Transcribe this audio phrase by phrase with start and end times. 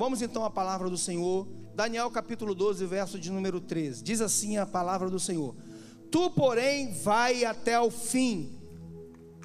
[0.00, 1.46] Vamos então à palavra do Senhor.
[1.74, 4.02] Daniel capítulo 12, verso de número 13.
[4.02, 5.54] Diz assim a palavra do Senhor:
[6.10, 8.58] Tu, porém, vai até o fim,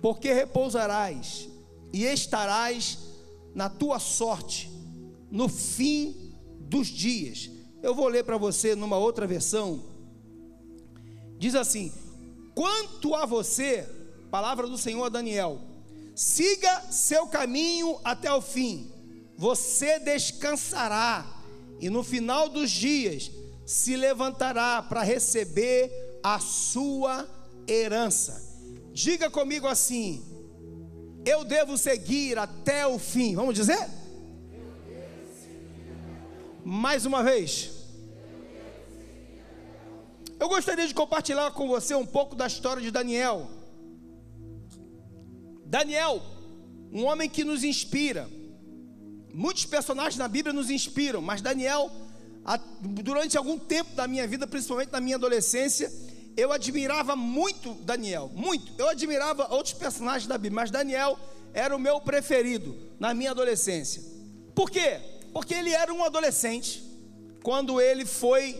[0.01, 1.49] porque repousarás
[1.91, 2.99] e estarás
[3.53, 4.71] na tua sorte
[5.29, 7.51] no fim dos dias.
[7.83, 9.83] Eu vou ler para você numa outra versão.
[11.37, 11.91] Diz assim:
[12.55, 13.85] Quanto a você,
[14.31, 15.59] palavra do Senhor Daniel,
[16.15, 18.94] siga seu caminho até o fim,
[19.37, 21.25] você descansará,
[21.79, 23.31] e no final dos dias
[23.65, 25.91] se levantará para receber
[26.23, 27.27] a sua
[27.67, 28.41] herança.
[28.93, 30.23] Diga comigo assim:
[31.25, 33.35] eu devo seguir até o fim.
[33.35, 33.89] Vamos dizer?
[36.63, 37.71] Mais uma vez.
[40.39, 43.49] Eu gostaria de compartilhar com você um pouco da história de Daniel.
[45.65, 46.21] Daniel,
[46.91, 48.29] um homem que nos inspira.
[49.35, 51.91] Muitos personagens na Bíblia nos inspiram, mas Daniel,
[52.81, 55.91] durante algum tempo da minha vida, principalmente na minha adolescência,
[56.37, 58.71] eu admirava muito Daniel, muito.
[58.77, 61.19] Eu admirava outros personagens da Bíblia, mas Daniel
[61.53, 64.01] era o meu preferido na minha adolescência.
[64.55, 65.01] Por quê?
[65.33, 66.81] Porque ele era um adolescente
[67.43, 68.57] quando ele foi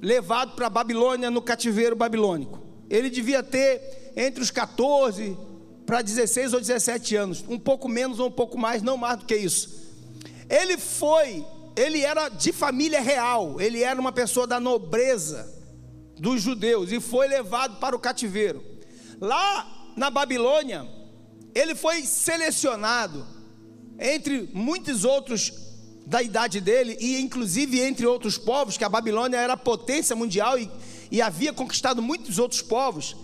[0.00, 2.58] levado para a Babilônia no cativeiro babilônico.
[2.88, 5.36] Ele devia ter entre os 14
[5.84, 9.26] para 16 ou 17 anos, um pouco menos ou um pouco mais, não mais do
[9.26, 9.89] que isso.
[10.50, 15.48] Ele foi, ele era de família real, ele era uma pessoa da nobreza
[16.18, 18.60] dos judeus e foi levado para o cativeiro.
[19.20, 20.88] Lá na Babilônia,
[21.54, 23.24] ele foi selecionado
[23.96, 25.52] entre muitos outros
[26.04, 30.68] da idade dele e inclusive entre outros povos, que a Babilônia era potência mundial e,
[31.12, 33.16] e havia conquistado muitos outros povos.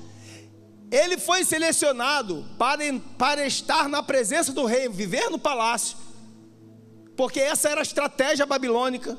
[0.93, 2.85] Ele foi selecionado para,
[3.19, 6.07] para estar na presença do rei, viver no palácio
[7.17, 9.19] porque essa era a estratégia babilônica.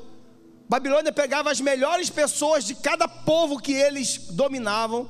[0.68, 5.08] Babilônia pegava as melhores pessoas de cada povo que eles dominavam,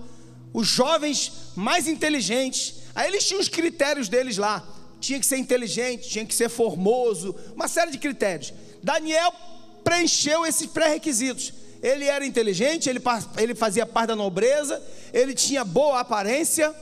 [0.55, 2.74] os jovens mais inteligentes.
[2.95, 4.67] Aí eles tinham os critérios deles lá.
[5.01, 8.52] Tinha que ser inteligente, tinha que ser formoso, uma série de critérios.
[8.83, 9.33] Daniel
[9.85, 11.52] preencheu esses pré-requisitos.
[11.83, 13.01] Ele era inteligente, ele,
[13.36, 16.74] ele fazia parte da nobreza, ele tinha boa aparência,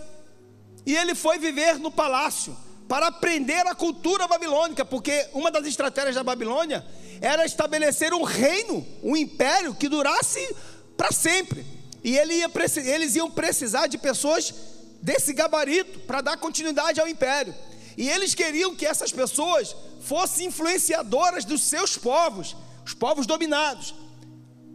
[0.86, 2.56] e ele foi viver no palácio
[2.88, 6.84] para aprender a cultura babilônica, porque uma das estratégias da Babilônia
[7.20, 10.54] era estabelecer um reino, um império que durasse
[10.96, 11.64] para sempre.
[12.04, 12.50] E ele ia,
[12.84, 14.54] eles iam precisar de pessoas
[15.02, 17.54] desse gabarito para dar continuidade ao império.
[17.96, 23.94] E eles queriam que essas pessoas fossem influenciadoras dos seus povos, os povos dominados.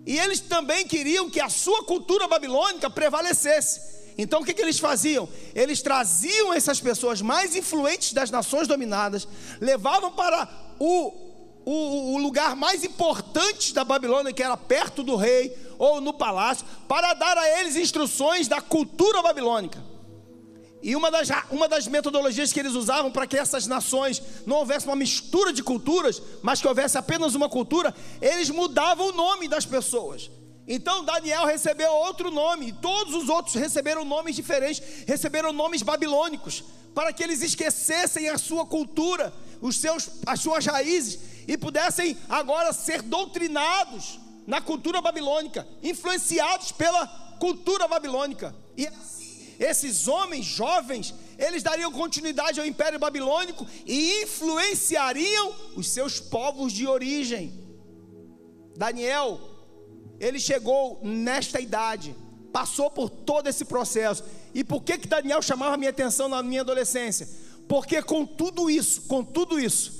[0.05, 4.00] E eles também queriam que a sua cultura babilônica prevalecesse.
[4.17, 5.27] Então o que, que eles faziam?
[5.55, 9.27] Eles traziam essas pessoas mais influentes das nações dominadas,
[9.59, 10.49] levavam para
[10.79, 11.13] o,
[11.65, 16.65] o, o lugar mais importante da Babilônia, que era perto do rei ou no palácio,
[16.87, 19.91] para dar a eles instruções da cultura babilônica.
[20.83, 24.87] E uma das, uma das metodologias que eles usavam para que essas nações não houvesse
[24.87, 29.65] uma mistura de culturas, mas que houvesse apenas uma cultura, eles mudavam o nome das
[29.65, 30.31] pessoas.
[30.67, 36.63] Então Daniel recebeu outro nome, e todos os outros receberam nomes diferentes, receberam nomes babilônicos,
[36.93, 42.73] para que eles esquecessem a sua cultura, os seus, as suas raízes, e pudessem agora
[42.73, 47.07] ser doutrinados na cultura babilônica, influenciados pela
[47.39, 48.55] cultura babilônica.
[48.77, 56.19] E assim, esses homens jovens, eles dariam continuidade ao Império Babilônico e influenciariam os seus
[56.19, 57.59] povos de origem.
[58.75, 59.50] Daniel
[60.21, 62.15] ele chegou nesta idade,
[62.53, 64.23] passou por todo esse processo.
[64.53, 67.27] E por que que Daniel chamava minha atenção na minha adolescência?
[67.67, 69.91] Porque com tudo isso, com tudo isso,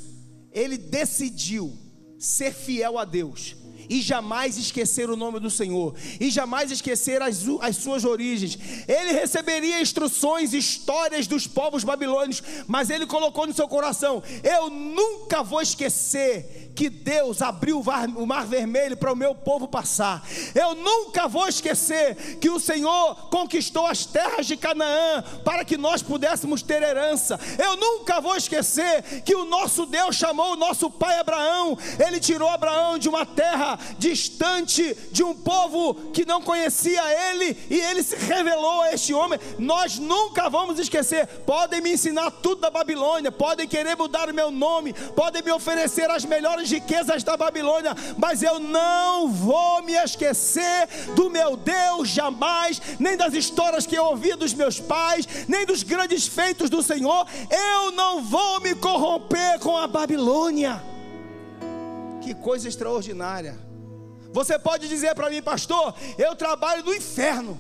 [0.52, 1.76] ele decidiu
[2.20, 3.56] ser fiel a Deus
[3.90, 8.58] e jamais esquecer o nome do Senhor, e jamais esquecer as, as suas origens.
[8.88, 15.44] Ele receberia instruções, histórias dos povos babilônios, mas ele colocou no seu coração: Eu nunca
[15.44, 17.82] vou esquecer que Deus abriu
[18.16, 20.24] o mar vermelho para o meu povo passar.
[20.56, 26.02] Eu nunca vou esquecer que o Senhor conquistou as terras de Canaã para que nós
[26.02, 27.40] pudéssemos ter herança.
[27.58, 31.78] Eu nunca vou esquecer que o nosso Deus chamou o nosso pai Abraão.
[32.00, 37.02] Ele tirou Abraão de uma terra distante, de um povo que não conhecia
[37.32, 39.40] ele, e ele se revelou a este homem.
[39.60, 41.28] Nós nunca vamos esquecer.
[41.46, 46.10] Podem me ensinar tudo da Babilônia, podem querer mudar o meu nome, podem me oferecer
[46.10, 52.10] as melhores maiores riquezas da Babilônia, mas eu não vou me esquecer do meu Deus
[52.10, 56.84] jamais, nem das histórias que eu ouvi dos meus pais, nem dos grandes feitos do
[56.84, 57.26] Senhor.
[57.50, 60.82] Eu não vou me corromper com a Babilônia.
[62.22, 63.58] Que coisa extraordinária.
[64.32, 67.60] Você pode dizer para mim, pastor, eu trabalho no inferno.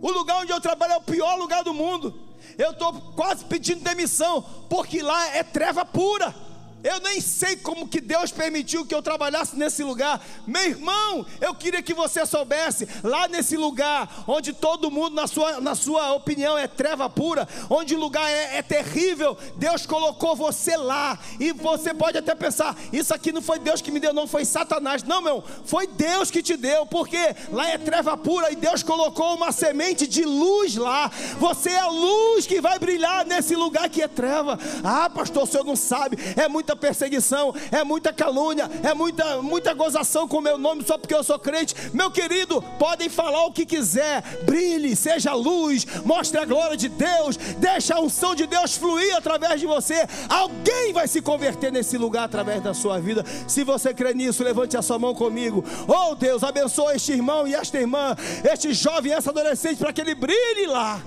[0.00, 2.20] O lugar onde eu trabalho é o pior lugar do mundo.
[2.58, 6.34] Eu estou quase pedindo demissão, porque lá é treva pura.
[6.84, 10.22] Eu nem sei como que Deus permitiu que eu trabalhasse nesse lugar.
[10.46, 15.62] Meu irmão, eu queria que você soubesse, lá nesse lugar, onde todo mundo, na sua,
[15.62, 20.76] na sua opinião, é treva pura, onde o lugar é, é terrível, Deus colocou você
[20.76, 21.18] lá.
[21.40, 24.44] E você pode até pensar: isso aqui não foi Deus que me deu, não foi
[24.44, 25.02] Satanás.
[25.02, 29.34] Não, meu, foi Deus que te deu, porque lá é treva pura e Deus colocou
[29.34, 31.10] uma semente de luz lá.
[31.38, 34.58] Você é a luz que vai brilhar nesse lugar que é treva.
[34.82, 39.40] Ah, pastor, o senhor não sabe, é muita muita perseguição, é muita calúnia, é muita,
[39.40, 41.74] muita gozação com o meu nome só porque eu sou crente.
[41.92, 47.36] Meu querido, podem falar o que quiser, brilhe, seja luz, mostre a glória de Deus,
[47.58, 50.06] deixe a unção de Deus fluir através de você.
[50.28, 53.24] Alguém vai se converter nesse lugar através da sua vida.
[53.46, 55.64] Se você crê nisso, levante a sua mão comigo.
[55.86, 60.00] Oh Deus, abençoa este irmão e esta irmã, este jovem e essa adolescente, para que
[60.00, 61.00] ele brilhe lá,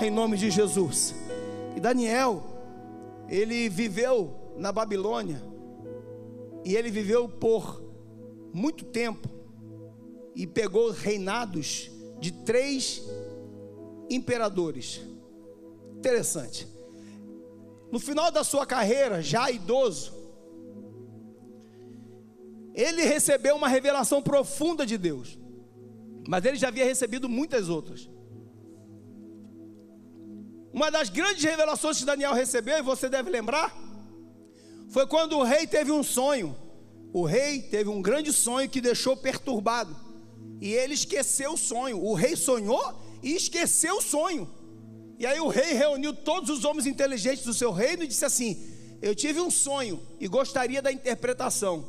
[0.00, 1.14] em nome de Jesus.
[1.76, 2.42] E Daniel,
[3.28, 5.42] ele viveu na Babilônia.
[6.64, 7.82] E ele viveu por
[8.52, 9.28] muito tempo
[10.34, 11.90] e pegou reinados
[12.20, 13.02] de três
[14.10, 15.00] imperadores.
[15.96, 16.68] Interessante.
[17.90, 20.12] No final da sua carreira, já idoso,
[22.74, 25.38] ele recebeu uma revelação profunda de Deus.
[26.28, 28.08] Mas ele já havia recebido muitas outras.
[30.72, 33.74] Uma das grandes revelações que Daniel recebeu, e você deve lembrar,
[34.88, 36.56] foi quando o rei teve um sonho.
[37.12, 39.96] O rei teve um grande sonho que deixou perturbado.
[40.60, 42.02] E ele esqueceu o sonho.
[42.02, 44.48] O rei sonhou e esqueceu o sonho.
[45.18, 48.56] E aí o rei reuniu todos os homens inteligentes do seu reino e disse assim:
[49.02, 51.84] Eu tive um sonho e gostaria da interpretação.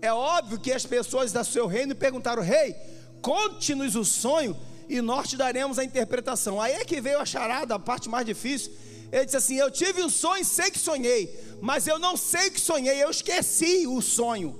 [0.00, 2.74] É óbvio que as pessoas do seu reino perguntaram: Rei,
[3.20, 4.56] conte-nos o sonho
[4.88, 6.60] e nós te daremos a interpretação.
[6.60, 8.72] Aí é que veio a charada, a parte mais difícil.
[9.10, 12.60] Ele disse assim: Eu tive um sonho, sei que sonhei mas eu não sei que
[12.60, 14.58] sonhei, eu esqueci o sonho.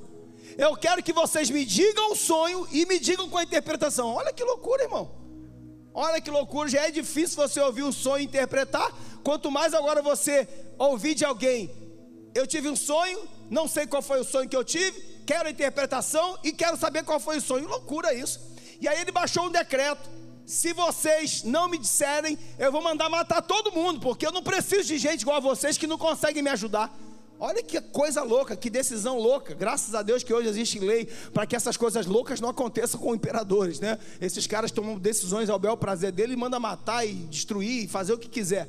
[0.56, 4.08] Eu quero que vocês me digam o sonho e me digam com a interpretação.
[4.08, 5.16] Olha que loucura, irmão.
[5.94, 8.92] Olha que loucura, já é difícil você ouvir um sonho e interpretar,
[9.22, 10.46] quanto mais agora você
[10.78, 11.70] ouvir de alguém.
[12.34, 15.50] Eu tive um sonho, não sei qual foi o sonho que eu tive, quero a
[15.50, 17.68] interpretação e quero saber qual foi o sonho.
[17.68, 18.40] Loucura isso.
[18.80, 20.08] E aí ele baixou um decreto
[20.48, 24.88] se vocês não me disserem, eu vou mandar matar todo mundo, porque eu não preciso
[24.88, 26.90] de gente igual a vocês que não conseguem me ajudar.
[27.38, 29.52] Olha que coisa louca, que decisão louca.
[29.52, 31.04] Graças a Deus que hoje existe lei
[31.34, 33.98] para que essas coisas loucas não aconteçam com imperadores, né?
[34.22, 38.14] Esses caras tomam decisões ao bel prazer dele e manda matar e destruir e fazer
[38.14, 38.66] o que quiser.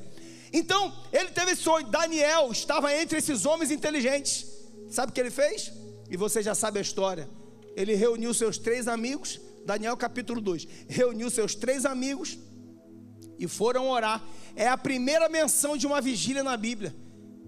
[0.52, 1.88] Então, ele teve sonho.
[1.88, 4.46] Daniel estava entre esses homens inteligentes.
[4.92, 5.72] Sabe o que ele fez?
[6.10, 7.30] E você já sabe a história.
[7.74, 10.68] Ele reuniu seus três amigos Daniel capítulo 2.
[10.88, 12.38] Reuniu seus três amigos
[13.38, 14.24] e foram orar.
[14.56, 16.96] É a primeira menção de uma vigília na Bíblia.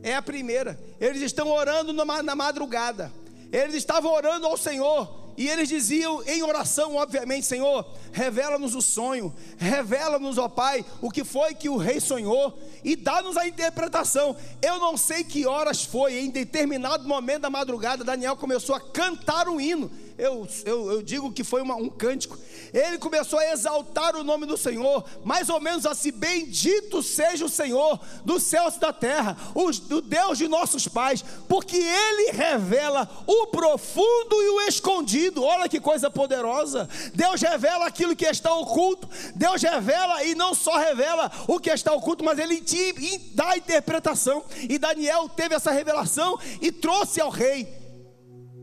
[0.02, 0.80] É a primeira.
[1.00, 3.12] Eles estão orando na madrugada.
[3.52, 5.22] Eles estavam orando ao Senhor.
[5.38, 11.24] E eles diziam em oração, obviamente, Senhor, revela-nos o sonho, revela-nos, ó Pai, o que
[11.24, 14.36] foi que o rei sonhou e dá-nos a interpretação.
[14.62, 19.48] Eu não sei que horas foi, em determinado momento da madrugada, Daniel começou a cantar
[19.48, 19.90] um hino
[20.22, 22.38] eu, eu, eu digo que foi uma, um cântico.
[22.72, 27.50] Ele começou a exaltar o nome do Senhor, mais ou menos assim: Bendito seja o
[27.50, 33.10] Senhor dos céus e da terra, o, o Deus de nossos pais, porque Ele revela
[33.25, 35.44] o profundo e o escondido.
[35.44, 36.88] Olha que coisa poderosa!
[37.16, 41.94] Deus revela aquilo que está oculto, Deus revela e não só revela o que está
[41.94, 42.94] oculto, mas Ele te,
[43.34, 44.44] dá a interpretação.
[44.70, 47.81] E Daniel teve essa revelação e trouxe ao rei.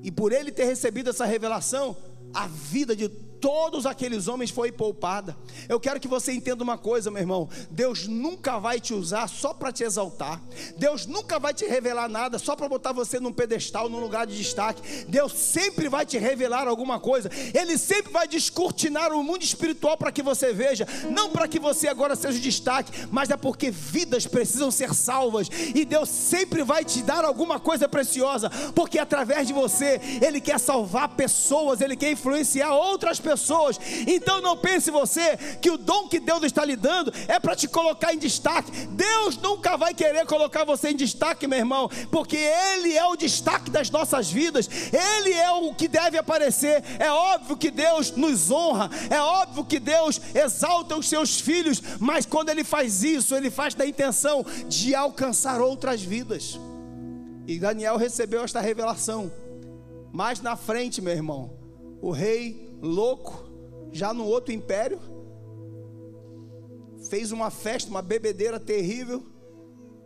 [0.02, 1.96] E por ele ter recebido essa revelação,
[2.32, 3.08] a vida de
[3.40, 5.36] todos aqueles homens foi poupada.
[5.68, 9.54] Eu quero que você entenda uma coisa, meu irmão: Deus nunca vai te usar só
[9.54, 10.42] para te exaltar,
[10.76, 14.36] Deus nunca vai te revelar nada só para botar você num pedestal, num lugar de
[14.36, 15.04] destaque.
[15.04, 20.12] Deus sempre vai te revelar alguma coisa, Ele sempre vai descortinar o mundo espiritual para
[20.12, 24.70] que você veja, não para que você agora seja destaque, mas é porque vidas precisam
[24.70, 30.00] ser salvas, e Deus sempre vai te dar alguma coisa preciosa, porque através de você,
[30.20, 33.78] Ele quer salvar pessoas, Ele quer influenciar outras pessoas pessoas.
[34.06, 37.68] Então não pense você que o dom que Deus está lhe dando é para te
[37.68, 38.86] colocar em destaque.
[38.86, 43.70] Deus nunca vai querer colocar você em destaque, meu irmão, porque Ele é o destaque
[43.70, 46.82] das nossas vidas, Ele é o que deve aparecer.
[46.98, 52.24] É óbvio que Deus nos honra, é óbvio que Deus exalta os seus filhos, mas
[52.24, 56.58] quando Ele faz isso, Ele faz da intenção de alcançar outras vidas.
[57.46, 59.30] E Daniel recebeu esta revelação.
[60.12, 61.50] Mais na frente, meu irmão,
[62.00, 63.48] o rei louco,
[63.92, 65.00] já no outro império,
[67.08, 69.24] fez uma festa, uma bebedeira terrível.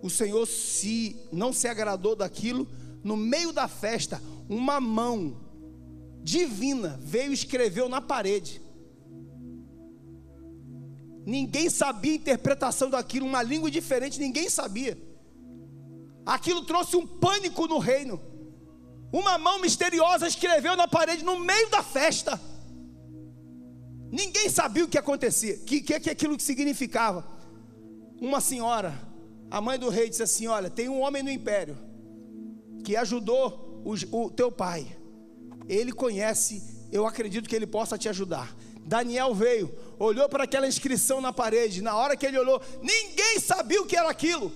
[0.03, 2.67] O Senhor se não se agradou daquilo.
[3.03, 5.37] No meio da festa, uma mão
[6.23, 8.63] divina veio e escreveu na parede.
[11.25, 14.99] Ninguém sabia a interpretação daquilo, uma língua diferente, ninguém sabia.
[16.27, 18.21] Aquilo trouxe um pânico no reino.
[19.13, 22.41] Uma mão misteriosa escreveu na parede no meio da festa.
[24.13, 27.27] Ninguém sabia o que acontecia, que, que, que aquilo que significava.
[28.21, 28.93] Uma senhora,
[29.51, 31.79] a mãe do rei, disse assim: Olha, tem um homem no império
[32.85, 34.87] que ajudou o, o teu pai.
[35.67, 38.55] Ele conhece, eu acredito que ele possa te ajudar.
[38.85, 41.81] Daniel veio, olhou para aquela inscrição na parede.
[41.81, 44.53] Na hora que ele olhou, ninguém sabia o que era aquilo,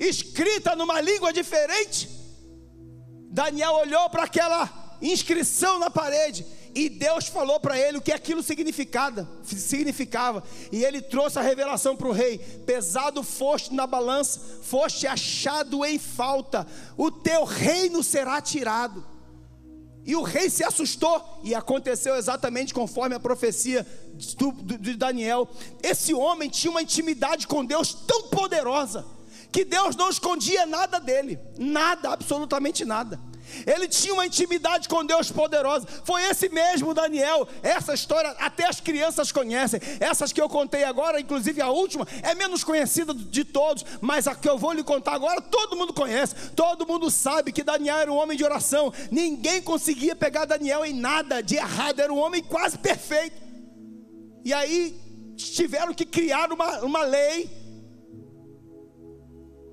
[0.00, 2.10] escrita numa língua diferente.
[3.30, 8.42] Daniel olhou para aquela inscrição na parede e Deus falou para ele o que aquilo
[8.42, 9.28] significava.
[10.72, 15.98] E ele trouxe a revelação para o rei: pesado foste na balança, foste achado em
[15.98, 16.66] falta,
[16.96, 19.06] o teu reino será tirado.
[20.06, 23.86] E o rei se assustou, e aconteceu exatamente conforme a profecia
[24.80, 25.48] de Daniel.
[25.82, 29.06] Esse homem tinha uma intimidade com Deus tão poderosa,
[29.50, 33.18] que Deus não escondia nada dele, nada, absolutamente nada.
[33.66, 35.86] Ele tinha uma intimidade com Deus poderosa.
[36.04, 37.46] Foi esse mesmo Daniel.
[37.62, 39.80] Essa história até as crianças conhecem.
[40.00, 44.34] Essas que eu contei agora, inclusive a última, é menos conhecida de todos, mas a
[44.34, 46.34] que eu vou lhe contar agora, todo mundo conhece.
[46.54, 48.92] Todo mundo sabe que Daniel era um homem de oração.
[49.10, 52.00] Ninguém conseguia pegar Daniel em nada de errado.
[52.00, 53.42] Era um homem quase perfeito.
[54.44, 55.00] E aí
[55.36, 57.50] tiveram que criar uma, uma lei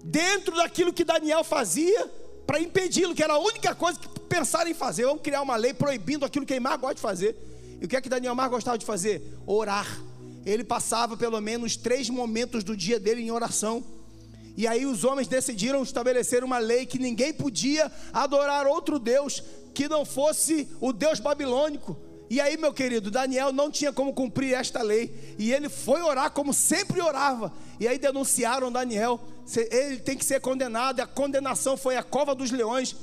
[0.03, 4.74] dentro daquilo que Daniel fazia para impedi-lo, que era a única coisa que pensaram em
[4.74, 5.05] fazer.
[5.05, 7.36] Vamos criar uma lei proibindo aquilo que mais gosta de fazer.
[7.81, 9.38] E o que é que Daniel mais gostava de fazer?
[9.45, 9.88] Orar.
[10.45, 13.83] Ele passava pelo menos três momentos do dia dele em oração.
[14.57, 19.41] E aí os homens decidiram estabelecer uma lei que ninguém podia adorar outro Deus
[19.74, 21.98] que não fosse o Deus babilônico.
[22.31, 25.35] E aí, meu querido, Daniel não tinha como cumprir esta lei.
[25.38, 27.51] E ele foi orar como sempre orava.
[27.77, 29.19] E aí denunciaram Daniel
[29.69, 32.95] ele tem que ser condenado, e a condenação foi a cova dos leões.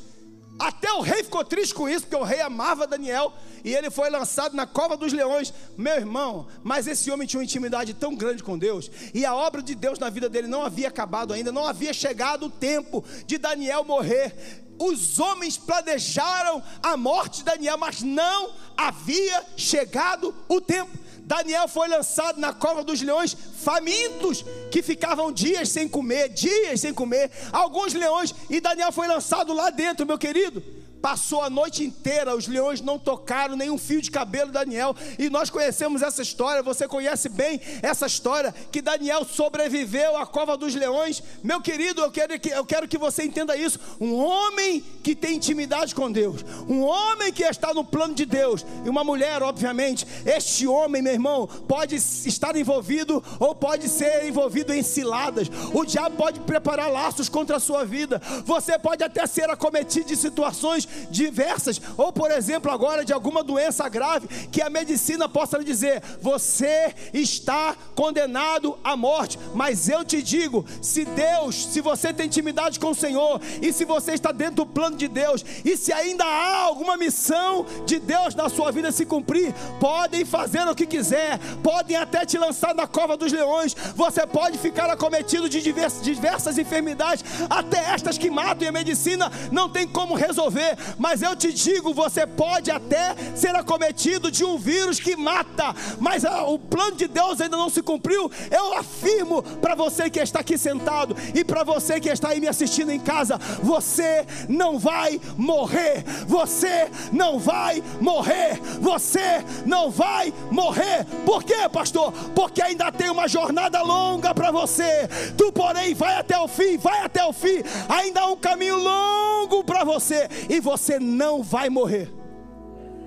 [0.59, 4.09] Até o rei ficou triste com isso, porque o rei amava Daniel e ele foi
[4.09, 5.53] lançado na cova dos leões.
[5.77, 9.63] Meu irmão, mas esse homem tinha uma intimidade tão grande com Deus, e a obra
[9.63, 13.37] de Deus na vida dele não havia acabado ainda, não havia chegado o tempo de
[13.37, 14.67] Daniel morrer.
[14.79, 20.97] Os homens planejaram a morte de Daniel, mas não havia chegado o tempo.
[21.29, 26.95] Daniel foi lançado na cova dos leões, famintos, que ficavam dias sem comer, dias sem
[26.95, 30.63] comer, alguns leões, e Daniel foi lançado lá dentro, meu querido.
[31.01, 34.95] Passou a noite inteira, os leões não tocaram nenhum fio de cabelo de Daniel.
[35.19, 40.57] E nós conhecemos essa história, você conhece bem essa história, que Daniel sobreviveu à cova
[40.57, 41.23] dos leões.
[41.43, 43.79] Meu querido, eu quero que, eu quero que você entenda isso.
[44.01, 48.65] Um homem que tem intimidade com Deus, um homem que está no plano de Deus,
[48.85, 50.07] e uma mulher, obviamente.
[50.27, 55.49] Este homem, meu irmão, pode estar envolvido ou pode ser envolvido em ciladas.
[55.73, 58.21] O diabo pode preparar laços contra a sua vida.
[58.45, 63.89] Você pode até ser acometido de situações diversas, ou por exemplo, agora de alguma doença
[63.89, 69.39] grave, que a medicina possa lhe dizer: você está condenado à morte.
[69.55, 73.85] Mas eu te digo: se Deus, se você tem intimidade com o Senhor, e se
[73.85, 78.35] você está dentro do plano de Deus, e se ainda há alguma missão de Deus
[78.35, 82.87] na sua vida se cumprir, podem fazer o que quiser, podem até te lançar na
[82.87, 88.65] cova dos leões, você pode ficar acometido de diversas, diversas enfermidades, até estas que matam,
[88.65, 93.55] e a medicina não tem como resolver, mas eu te digo, você pode até ser
[93.55, 97.83] acometido de um vírus que mata, mas a, o plano de Deus ainda não se
[97.83, 98.31] cumpriu.
[98.51, 102.49] Eu afirmo para você que está aqui sentado e para você que está aí me
[102.49, 106.05] assistindo em casa, você não vai morrer.
[106.27, 108.61] Você não vai morrer.
[108.81, 111.05] Você não vai morrer.
[111.25, 112.13] Por quê, pastor?
[112.35, 115.09] Porque ainda tem uma jornada longa para você.
[115.37, 117.63] Tu, porém, vai até o fim, vai até o fim.
[117.89, 122.13] Ainda há um caminho longo para você e você não vai morrer.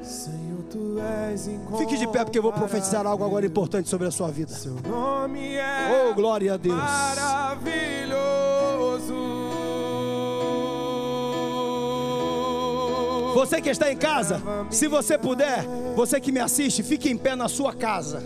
[0.01, 4.11] Senhor, tu és Fique de pé porque eu vou profetizar algo agora importante sobre a
[4.11, 4.51] sua vida.
[4.51, 6.75] Seu nome é oh, glória a Deus.
[6.75, 8.01] Maravilhoso.
[13.35, 14.41] Você que está em casa,
[14.71, 15.63] se você puder,
[15.95, 18.23] você que me assiste, fique em pé na sua casa.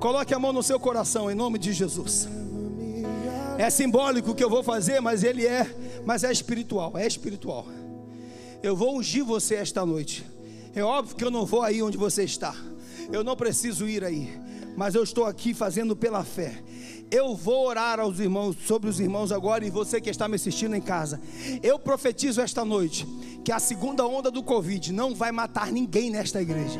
[0.00, 2.28] Coloque a mão no seu coração em nome de Jesus.
[3.56, 5.64] É simbólico o que eu vou fazer, mas ele é,
[6.04, 7.66] mas é espiritual, é espiritual.
[8.62, 10.24] Eu vou ungir você esta noite.
[10.74, 12.54] É óbvio que eu não vou aí onde você está.
[13.10, 14.30] Eu não preciso ir aí.
[14.76, 16.62] Mas eu estou aqui fazendo pela fé.
[17.10, 20.76] Eu vou orar aos irmãos, sobre os irmãos agora e você que está me assistindo
[20.76, 21.20] em casa.
[21.62, 23.06] Eu profetizo esta noite
[23.44, 26.78] que a segunda onda do Covid não vai matar ninguém nesta igreja.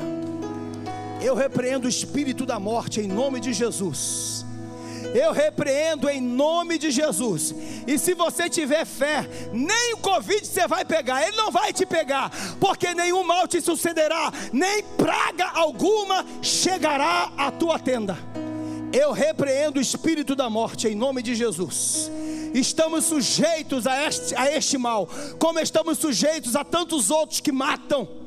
[1.20, 4.46] Eu repreendo o espírito da morte em nome de Jesus.
[5.14, 7.54] Eu repreendo em nome de Jesus.
[7.86, 11.84] E se você tiver fé, nem o Covid você vai pegar, ele não vai te
[11.84, 18.16] pegar, porque nenhum mal te sucederá, nem praga alguma chegará à tua tenda.
[18.92, 22.10] Eu repreendo o espírito da morte em nome de Jesus.
[22.54, 28.21] Estamos sujeitos a este, a este mal, como estamos sujeitos a tantos outros que matam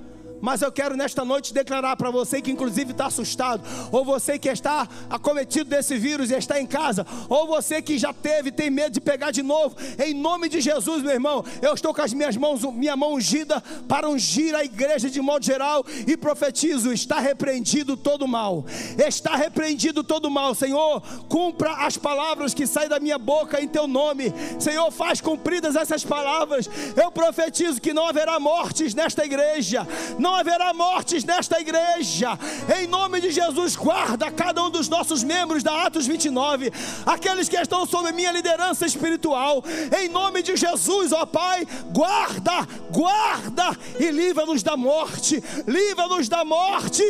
[0.45, 4.47] mas eu quero nesta noite declarar para você que inclusive está assustado, ou você que
[4.47, 8.91] está acometido desse vírus e está em casa, ou você que já teve, tem medo
[8.91, 12.37] de pegar de novo, em nome de Jesus, meu irmão, eu estou com as minhas
[12.37, 17.97] mãos, minha mão ungida para ungir a igreja de modo geral e profetizo: está repreendido
[17.97, 18.63] todo mal,
[19.03, 23.87] está repreendido todo mal, Senhor, cumpra as palavras que saem da minha boca em teu
[23.87, 26.69] nome, Senhor, faz cumpridas essas palavras.
[26.95, 29.87] Eu profetizo que não haverá mortes nesta igreja,
[30.19, 32.37] não haverá mortes nesta igreja.
[32.77, 36.71] Em nome de Jesus, guarda cada um dos nossos membros da Atos 29,
[37.05, 39.63] aqueles que estão sob minha liderança espiritual.
[39.99, 45.43] Em nome de Jesus, ó Pai, guarda, guarda e livra-nos da morte.
[45.67, 47.03] Livra-nos da morte.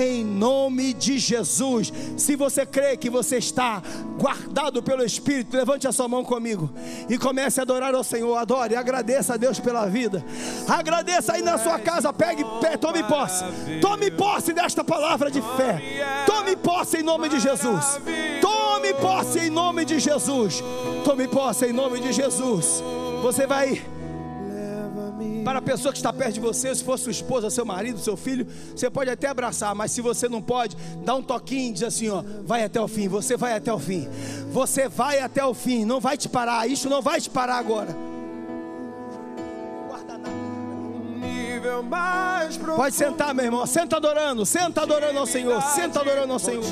[0.00, 1.92] Em nome de Jesus.
[2.16, 3.82] Se você crê que você está
[4.18, 6.70] guardado pelo Espírito, levante a sua mão comigo
[7.08, 8.36] e comece a adorar ao Senhor.
[8.36, 10.24] Adore, agradeça a Deus pela vida.
[10.68, 13.44] Agradeça aí na sua casa, pegue, pegue tome posse.
[13.80, 16.24] Tome posse desta palavra de fé.
[16.26, 18.00] Tome posse em nome de Jesus.
[18.40, 20.62] Tome posse em nome de Jesus.
[21.04, 22.82] Tome posse em nome de Jesus.
[23.22, 23.82] Você vai
[25.48, 28.18] para a pessoa que está perto de você, se for sua esposa, seu marido, seu
[28.18, 28.46] filho,
[28.76, 32.10] você pode até abraçar, mas se você não pode, dá um toquinho e diz assim:
[32.10, 34.06] ó, vai até o fim, você vai até o fim,
[34.52, 37.96] você vai até o fim, não vai te parar, isso não vai te parar agora.
[42.76, 43.66] Pode sentar, meu irmão.
[43.66, 45.60] Senta adorando, senta adorando ao Senhor.
[45.62, 46.64] Senta adorando ao Senhor.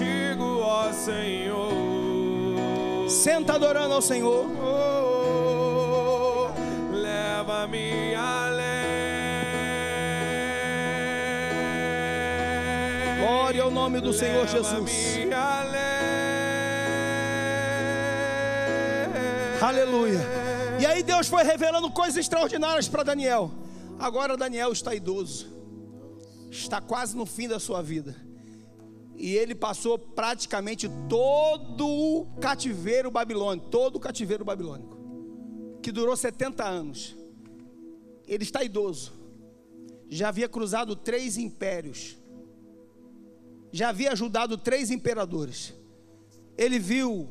[3.08, 4.46] Senta adorando ao Senhor.
[6.92, 8.66] Leva-me além.
[13.20, 15.18] Glória ao nome do Senhor Jesus.
[19.60, 20.20] Aleluia.
[20.78, 23.50] E aí Deus foi revelando coisas extraordinárias para Daniel.
[23.98, 25.46] Agora Daniel está idoso,
[26.50, 28.14] está quase no fim da sua vida,
[29.16, 34.96] e ele passou praticamente todo o cativeiro babilônico, todo o cativeiro babilônico,
[35.82, 37.16] que durou 70 anos.
[38.26, 39.12] Ele está idoso,
[40.08, 42.18] já havia cruzado três impérios,
[43.72, 45.72] já havia ajudado três imperadores.
[46.58, 47.28] Ele viu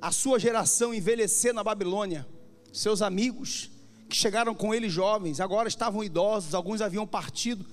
[0.00, 2.26] a sua geração envelhecer na Babilônia,
[2.72, 3.71] seus amigos,
[4.12, 7.64] que chegaram com ele jovens, agora estavam idosos, alguns haviam partido.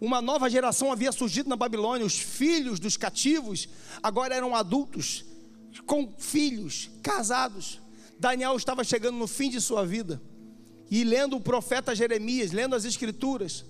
[0.00, 3.68] Uma nova geração havia surgido na Babilônia, os filhos dos cativos
[4.00, 5.24] agora eram adultos,
[5.84, 7.80] com filhos, casados.
[8.16, 10.22] Daniel estava chegando no fim de sua vida,
[10.88, 13.64] e lendo o profeta Jeremias, lendo as Escrituras,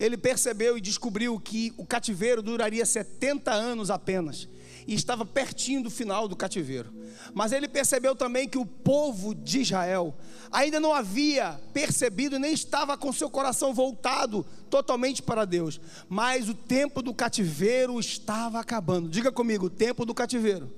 [0.00, 4.48] ele percebeu e descobriu que o cativeiro duraria 70 anos apenas
[4.88, 6.90] e estava pertinho do final do cativeiro.
[7.34, 10.16] Mas ele percebeu também que o povo de Israel
[10.50, 15.78] ainda não havia percebido, nem estava com seu coração voltado totalmente para Deus.
[16.08, 19.10] Mas o tempo do cativeiro estava acabando.
[19.10, 20.72] Diga comigo: o tempo do cativeiro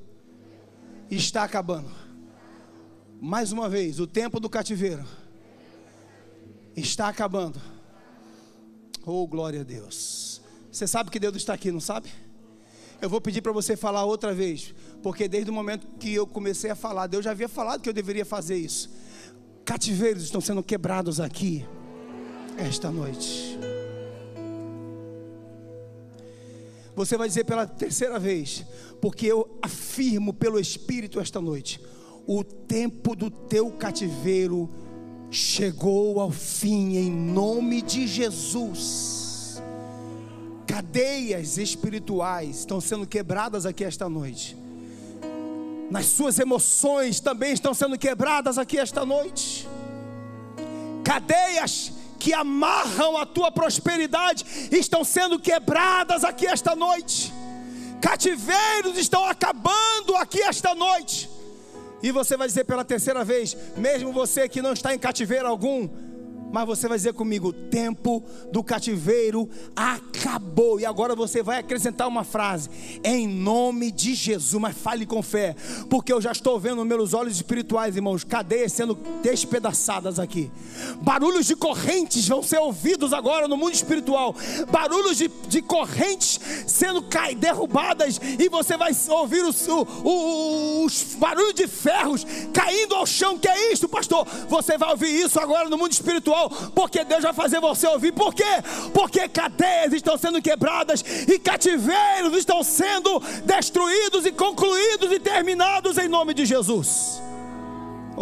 [1.08, 1.88] está acabando.
[3.20, 5.06] Mais uma vez, o tempo do cativeiro
[6.74, 7.60] está acabando.
[9.06, 10.42] Oh, glória a Deus.
[10.72, 12.10] Você sabe que Deus está aqui, não sabe?
[13.00, 16.70] Eu vou pedir para você falar outra vez, porque desde o momento que eu comecei
[16.70, 18.90] a falar, Deus já havia falado que eu deveria fazer isso.
[19.64, 21.66] Cativeiros estão sendo quebrados aqui,
[22.58, 23.58] esta noite.
[26.94, 28.66] Você vai dizer pela terceira vez,
[29.00, 31.80] porque eu afirmo pelo Espírito esta noite:
[32.26, 34.68] o tempo do teu cativeiro
[35.30, 39.19] chegou ao fim, em nome de Jesus
[40.70, 44.56] cadeias espirituais estão sendo quebradas aqui esta noite.
[45.90, 49.68] Nas suas emoções também estão sendo quebradas aqui esta noite.
[51.02, 57.32] Cadeias que amarram a tua prosperidade estão sendo quebradas aqui esta noite.
[58.00, 61.28] Cativeiros estão acabando aqui esta noite.
[62.00, 65.88] E você vai dizer pela terceira vez, mesmo você que não está em cativeiro algum,
[66.52, 70.80] Mas você vai dizer comigo: o tempo do cativeiro acabou.
[70.80, 72.68] E agora você vai acrescentar uma frase:
[73.04, 74.60] em nome de Jesus.
[74.60, 75.54] Mas fale com fé,
[75.88, 80.50] porque eu já estou vendo meus olhos espirituais, irmãos, cadeias sendo despedaçadas aqui.
[81.00, 84.34] Barulhos de correntes vão ser ouvidos agora no mundo espiritual.
[84.70, 88.20] Barulhos de, de correntes sendo cai, derrubadas.
[88.38, 93.38] E você vai ouvir os, o, os barulhos de ferros caindo ao chão.
[93.38, 94.26] Que é isso, pastor?
[94.48, 96.39] Você vai ouvir isso agora no mundo espiritual
[96.74, 98.12] porque Deus vai fazer você ouvir.
[98.12, 98.44] Por quê?
[98.94, 106.08] Porque cadeias estão sendo quebradas e cativeiros estão sendo destruídos e concluídos e terminados em
[106.08, 107.20] nome de Jesus.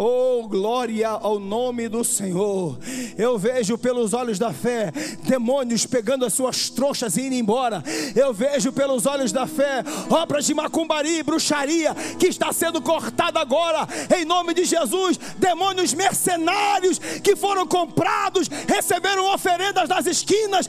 [0.01, 2.79] Oh, glória ao nome do Senhor.
[3.17, 7.83] Eu vejo pelos olhos da fé demônios pegando as suas trouxas e indo embora.
[8.15, 13.41] Eu vejo pelos olhos da fé obras de macumbaria e bruxaria que está sendo cortada
[13.41, 13.85] agora
[14.17, 15.19] em nome de Jesus.
[15.37, 20.65] Demônios mercenários que foram comprados, receberam oferendas nas esquinas,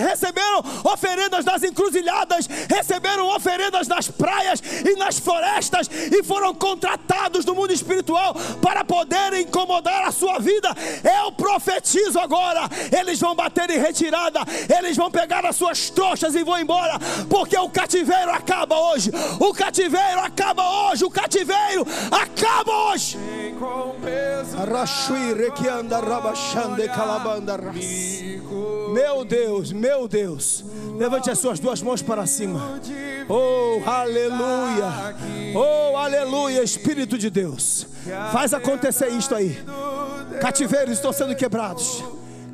[0.00, 7.54] receberam oferendas nas encruzilhadas, receberam oferendas nas praias e nas florestas e foram contratados no
[7.54, 10.68] mundo espiritual para poderem incomodar a sua vida.
[11.18, 14.40] Eu profetizo agora: eles vão bater em retirada,
[14.78, 19.10] eles vão pegar as suas trouxas e vão embora, porque o cativeiro acaba hoje.
[19.40, 21.04] O cativeiro acaba hoje.
[21.04, 22.25] O cativeiro acaba.
[28.92, 30.64] Meu Deus, meu Deus.
[30.98, 32.80] Levante as suas duas mãos para cima.
[33.28, 35.14] Oh, aleluia.
[35.54, 37.86] Oh, aleluia, Espírito de Deus.
[38.32, 39.58] Faz acontecer isto aí.
[40.40, 42.02] Cativeiros estão sendo quebrados.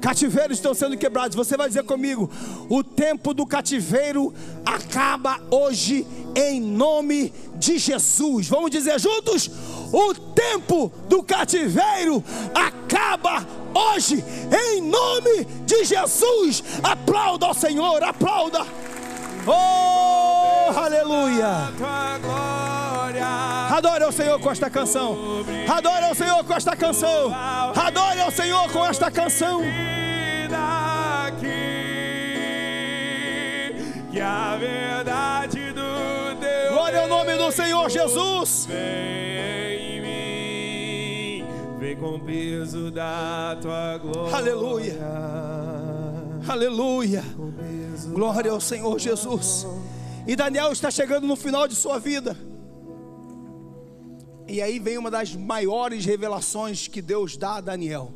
[0.00, 1.36] Cativeiros estão sendo quebrados.
[1.36, 2.28] Você vai dizer comigo:
[2.68, 4.34] o tempo do cativeiro
[4.66, 8.48] acaba hoje, em nome de Jesus.
[8.48, 9.48] Vamos dizer juntos:
[9.92, 12.24] o tempo do cativeiro
[12.54, 14.24] acaba hoje,
[14.66, 16.64] em nome de Jesus.
[16.82, 18.66] Aplauda ao Senhor, aplauda.
[19.46, 21.70] Oh, aleluia.
[23.70, 25.16] Adore ao Senhor com esta canção.
[25.68, 27.34] Adore ao Senhor com esta canção.
[27.74, 29.62] Adore ao Senhor com esta canção.
[34.12, 38.66] Que a verdade do teu Glória ao nome do Senhor Jesus.
[38.66, 40.00] Vem em
[41.40, 41.46] mim,
[41.78, 44.36] vem com o peso da tua glória.
[44.36, 44.98] Aleluia.
[46.46, 47.24] Aleluia.
[48.12, 49.66] Glória ao Senhor Jesus.
[50.26, 52.36] E Daniel está chegando no final de sua vida.
[54.46, 58.12] E aí vem uma das maiores revelações que Deus dá a Daniel.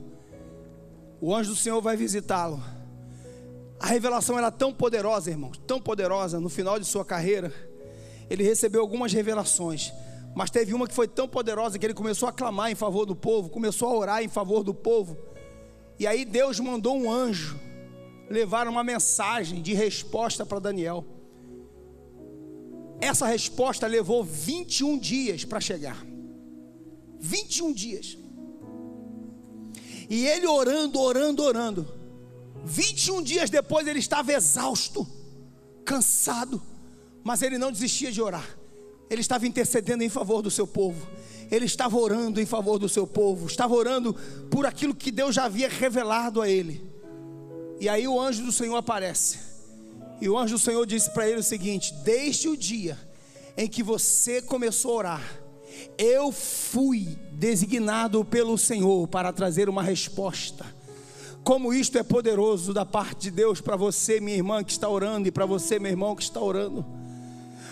[1.23, 2.76] O anjo do Senhor vai visitá-lo.
[3.79, 7.53] A revelação era tão poderosa, irmãos, tão poderosa no final de sua carreira.
[8.29, 9.93] Ele recebeu algumas revelações,
[10.35, 13.15] mas teve uma que foi tão poderosa que ele começou a clamar em favor do
[13.15, 15.17] povo, começou a orar em favor do povo.
[15.99, 17.59] E aí Deus mandou um anjo
[18.29, 21.05] levar uma mensagem de resposta para Daniel.
[23.01, 26.05] Essa resposta levou 21 dias para chegar.
[27.21, 28.19] 21 dias.
[30.09, 31.96] E ele orando, orando, orando.
[32.67, 35.07] 21 dias depois ele estava exausto,
[35.85, 36.61] cansado,
[37.23, 38.59] mas ele não desistia de orar.
[39.09, 41.07] Ele estava intercedendo em favor do seu povo.
[41.49, 44.13] Ele estava orando em favor do seu povo, estava orando
[44.51, 46.85] por aquilo que Deus já havia revelado a ele.
[47.79, 49.39] E aí o anjo do Senhor aparece.
[50.21, 52.99] E o anjo do Senhor disse para ele o seguinte: Desde o dia
[53.57, 55.41] em que você começou a orar,
[55.97, 60.76] eu fui designado pelo Senhor para trazer uma resposta.
[61.47, 65.29] Como isto é poderoso da parte de Deus para você, minha irmã que está orando,
[65.29, 66.85] e para você, meu irmão que está orando.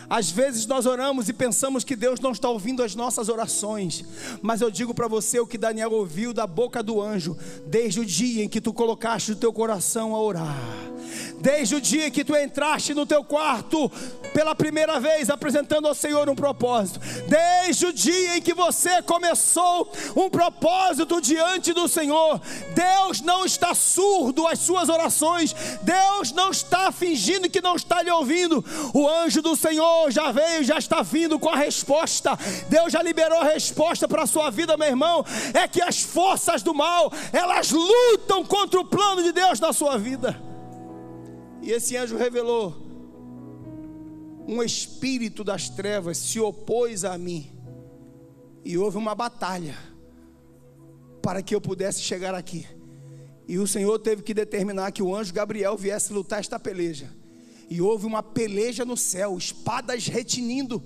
[0.08, 4.04] Às vezes nós oramos e pensamos que Deus não está ouvindo as nossas orações,
[4.42, 7.36] mas eu digo para você o que Daniel ouviu da boca do anjo,
[7.66, 10.84] desde o dia em que tu colocaste o teu coração a orar.
[11.40, 13.90] Desde o dia que tu entraste no teu quarto
[14.32, 19.92] pela primeira vez apresentando ao Senhor um propósito, desde o dia em que você começou
[20.16, 22.40] um propósito diante do Senhor,
[22.74, 28.10] Deus não está surdo às suas orações, Deus não está fingindo que não está lhe
[28.10, 28.64] ouvindo.
[28.92, 32.36] O anjo do Senhor já veio, já está vindo com a resposta.
[32.68, 35.24] Deus já liberou a resposta para a sua vida, meu irmão.
[35.52, 39.98] É que as forças do mal, elas lutam contra o plano de Deus na sua
[39.98, 40.40] vida.
[41.62, 42.74] E esse anjo revelou:
[44.46, 47.50] um espírito das trevas se opôs a mim,
[48.64, 49.76] e houve uma batalha
[51.22, 52.66] para que eu pudesse chegar aqui.
[53.46, 57.10] E o Senhor teve que determinar que o anjo Gabriel viesse lutar esta peleja.
[57.70, 60.82] E houve uma peleja no céu, espadas retinindo.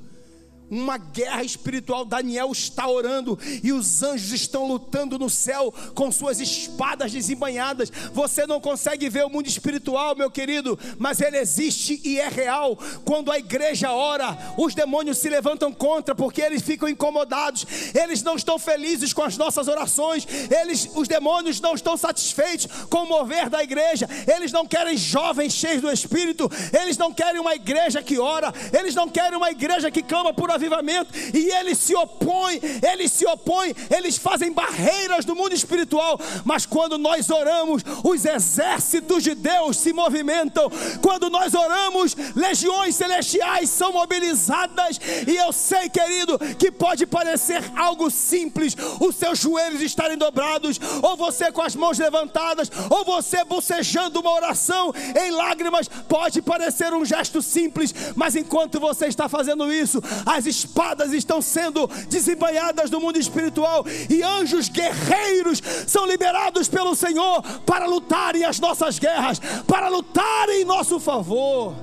[0.70, 2.04] Uma guerra espiritual.
[2.04, 7.90] Daniel está orando e os anjos estão lutando no céu com suas espadas desembanhadas.
[8.12, 12.78] Você não consegue ver o mundo espiritual, meu querido, mas ele existe e é real.
[13.04, 17.66] Quando a igreja ora, os demônios se levantam contra porque eles ficam incomodados.
[17.94, 20.26] Eles não estão felizes com as nossas orações.
[20.50, 24.08] Eles, os demônios não estão satisfeitos com o mover da igreja.
[24.26, 26.50] Eles não querem jovens cheios do espírito.
[26.78, 28.52] Eles não querem uma igreja que ora.
[28.72, 32.60] Eles não querem uma igreja que clama por avivamento e eles se opõem,
[32.92, 39.22] eles se opõem, eles fazem barreiras no mundo espiritual, mas quando nós oramos, os exércitos
[39.22, 46.38] de Deus se movimentam, quando nós oramos, legiões celestiais são mobilizadas, e eu sei, querido,
[46.58, 51.98] que pode parecer algo simples, os seus joelhos estarem dobrados, ou você com as mãos
[51.98, 58.80] levantadas, ou você bocejando uma oração em lágrimas, pode parecer um gesto simples, mas enquanto
[58.80, 65.62] você está fazendo isso, as espadas estão sendo desembanhadas no mundo espiritual e anjos guerreiros
[65.86, 71.74] são liberados pelo Senhor para lutarem as nossas guerras, para lutarem em nosso favor.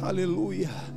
[0.00, 0.91] Aleluia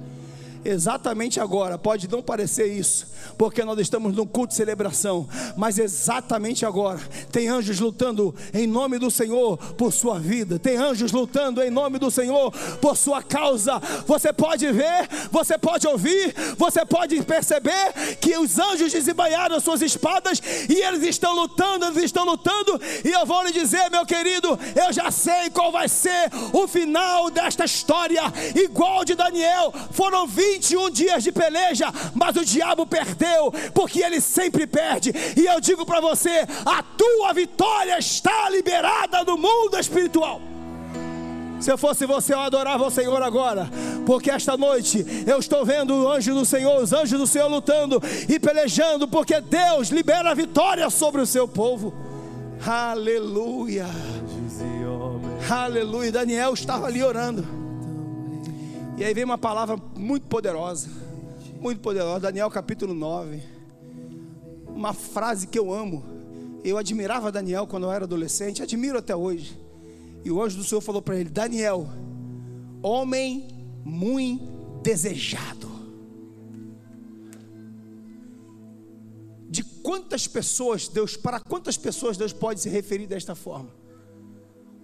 [0.65, 6.65] exatamente agora, pode não parecer isso, porque nós estamos num culto de celebração, mas exatamente
[6.65, 6.99] agora,
[7.31, 11.99] tem anjos lutando em nome do Senhor por sua vida, tem anjos lutando em nome
[11.99, 12.51] do Senhor
[12.81, 13.79] por sua causa.
[14.07, 20.41] Você pode ver, você pode ouvir, você pode perceber que os anjos desembanharam suas espadas
[20.67, 24.91] e eles estão lutando, eles estão lutando, e eu vou lhe dizer, meu querido, eu
[24.91, 28.21] já sei qual vai ser o final desta história,
[28.55, 34.21] igual de Daniel, foram 20 21 dias de peleja, mas o diabo perdeu, porque ele
[34.21, 35.13] sempre perde.
[35.35, 40.41] E eu digo para você: a tua vitória está liberada no mundo espiritual.
[41.59, 43.69] Se eu fosse você, eu adorava o Senhor agora,
[44.05, 48.01] porque esta noite eu estou vendo o anjo do Senhor, os anjos do Senhor lutando
[48.29, 51.93] e pelejando, porque Deus libera a vitória sobre o seu povo.
[52.65, 53.87] Aleluia.
[55.49, 56.11] Aleluia.
[56.11, 57.64] Daniel estava ali orando.
[58.97, 60.89] E aí vem uma palavra muito poderosa,
[61.59, 63.43] muito poderosa, Daniel capítulo 9.
[64.67, 66.01] Uma frase que eu amo.
[66.63, 69.59] Eu admirava Daniel quando eu era adolescente, admiro até hoje.
[70.23, 71.89] E o anjo do Senhor falou para ele: Daniel,
[72.81, 73.49] homem
[73.83, 75.69] muito desejado.
[79.49, 83.71] De quantas pessoas Deus, para quantas pessoas Deus pode se referir desta forma?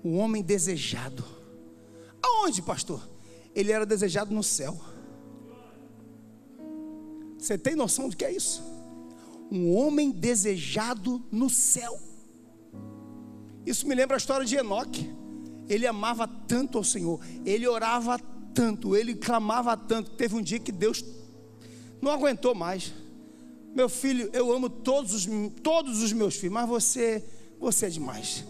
[0.03, 1.23] Um homem desejado.
[2.21, 3.01] Aonde, pastor?
[3.55, 4.79] Ele era desejado no céu.
[7.37, 8.63] Você tem noção do que é isso?
[9.51, 11.99] Um homem desejado no céu.
[13.65, 15.11] Isso me lembra a história de Enoque.
[15.67, 18.19] Ele amava tanto ao Senhor, ele orava
[18.53, 20.11] tanto, ele clamava tanto.
[20.11, 21.03] Teve um dia que Deus
[22.01, 22.93] não aguentou mais.
[23.73, 25.27] Meu filho, eu amo todos os,
[25.63, 27.23] todos os meus filhos, mas você,
[27.59, 28.43] você é demais.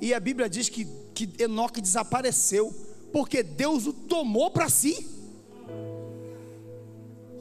[0.00, 2.74] E a Bíblia diz que, que Enoque desapareceu
[3.16, 5.08] porque Deus o tomou para si.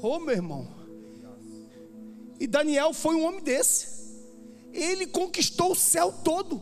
[0.01, 0.65] Oh, meu irmão.
[2.39, 3.85] E Daniel foi um homem desse.
[4.71, 6.61] Ele conquistou o céu todo.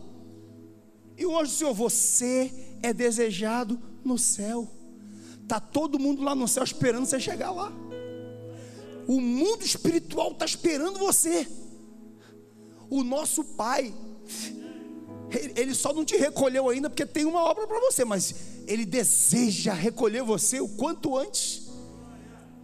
[1.16, 4.68] E o anjo do Senhor, você é desejado no céu.
[5.46, 7.72] Tá todo mundo lá no céu esperando você chegar lá.
[9.06, 11.46] O mundo espiritual está esperando você.
[12.90, 13.94] O nosso Pai,
[15.56, 18.34] ele só não te recolheu ainda porque tem uma obra para você, mas
[18.66, 21.68] ele deseja recolher você o quanto antes.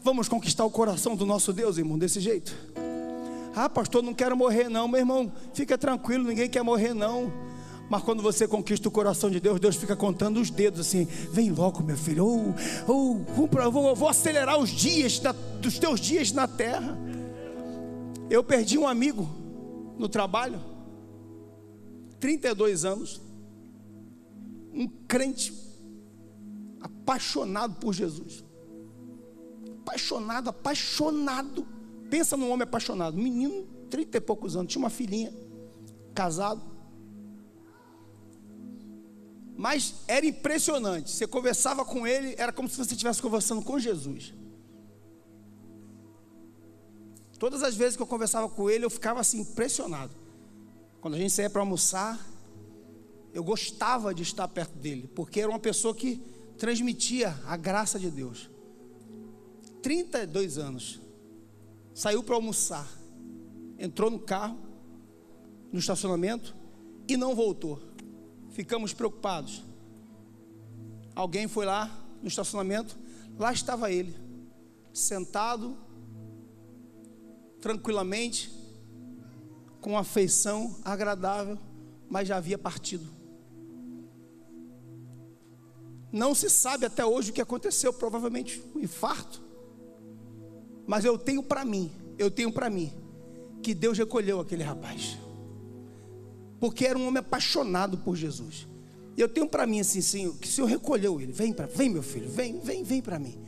[0.03, 2.55] Vamos conquistar o coração do nosso Deus, irmão, desse jeito.
[3.55, 5.33] Ah, pastor, não quero morrer, não, meu irmão.
[5.53, 7.33] Fica tranquilo, ninguém quer morrer, não.
[7.91, 11.51] Mas quando você conquista o coração de Deus, Deus fica contando os dedos assim: vem
[11.51, 12.55] logo, meu filho, ou,
[12.87, 16.97] ou vou, vou, vou acelerar os dias da, dos teus dias na terra.
[18.31, 19.29] Eu perdi um amigo
[19.99, 20.61] no trabalho,
[22.21, 23.21] 32 anos,
[24.73, 25.53] um crente
[26.81, 28.45] apaixonado por Jesus.
[29.81, 31.67] Apaixonado, apaixonado.
[32.11, 33.17] Pensa num homem apaixonado.
[33.17, 35.33] Menino, trinta e poucos anos, tinha uma filhinha,
[36.15, 36.63] casado.
[39.57, 41.11] Mas era impressionante.
[41.11, 44.35] Você conversava com ele, era como se você estivesse conversando com Jesus.
[47.39, 50.20] Todas as vezes que eu conversava com ele, eu ficava assim impressionado.
[51.01, 52.19] Quando a gente saía para almoçar,
[53.33, 56.21] eu gostava de estar perto dele, porque era uma pessoa que
[56.59, 58.51] transmitia a graça de Deus.
[59.83, 61.01] 32 anos.
[61.95, 62.89] Saiu para almoçar.
[63.79, 64.59] Entrou no carro,
[65.73, 66.55] no estacionamento
[67.09, 67.81] e não voltou.
[68.51, 69.65] Ficamos preocupados.
[71.15, 72.99] Alguém foi lá no estacionamento,
[73.39, 74.15] lá estava ele,
[74.93, 75.77] sentado
[77.61, 78.51] tranquilamente,
[79.81, 81.59] com afeição agradável,
[82.09, 83.07] mas já havia partido.
[86.13, 89.41] Não se sabe até hoje o que aconteceu, provavelmente um infarto.
[90.87, 92.93] Mas eu tenho para mim, eu tenho para mim,
[93.63, 95.17] que Deus recolheu aquele rapaz.
[96.59, 98.67] Porque era um homem apaixonado por Jesus.
[99.17, 101.33] E eu tenho para mim assim, Senhor, que o Senhor recolheu ele.
[101.33, 103.39] Vem para, vem meu filho, vem, vem, vem para mim.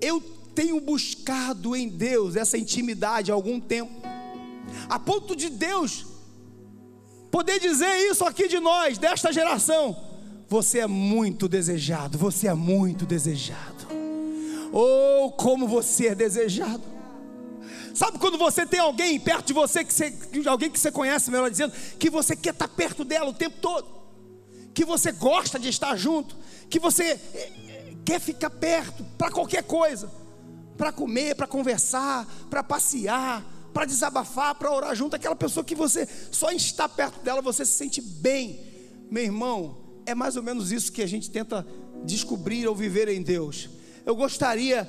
[0.00, 0.20] Eu
[0.54, 3.92] tenho buscado em Deus essa intimidade há algum tempo.
[4.88, 6.06] A ponto de Deus
[7.30, 9.96] poder dizer isso aqui de nós, desta geração.
[10.48, 13.86] Você é muito desejado, você é muito desejado.
[14.72, 16.82] Oh, como você é desejado.
[17.94, 20.12] Sabe quando você tem alguém perto de você, que você,
[20.46, 23.86] alguém que você conhece, melhor dizendo, que você quer estar perto dela o tempo todo,
[24.72, 26.36] que você gosta de estar junto,
[26.68, 30.10] que você eh, eh, quer ficar perto para qualquer coisa,
[30.76, 36.08] para comer, para conversar, para passear, para desabafar, para orar junto, aquela pessoa que você
[36.30, 38.60] só está perto dela, você se sente bem.
[39.10, 41.66] Meu irmão, é mais ou menos isso que a gente tenta
[42.04, 43.68] descobrir ou viver em Deus.
[44.04, 44.88] Eu gostaria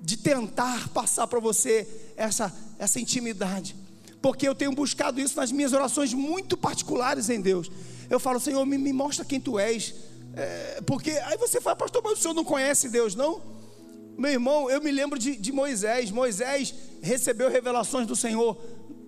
[0.00, 3.74] de tentar passar para você essa, essa intimidade,
[4.22, 7.70] porque eu tenho buscado isso nas minhas orações muito particulares em Deus.
[8.08, 9.94] Eu falo, Senhor, me, me mostra quem tu és,
[10.34, 13.40] é, porque aí você fala, pastor, mas o senhor não conhece Deus, não?
[14.16, 16.10] Meu irmão, eu me lembro de, de Moisés.
[16.10, 18.56] Moisés recebeu revelações do Senhor